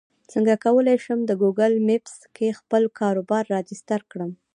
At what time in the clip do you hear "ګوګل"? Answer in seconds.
1.41-1.73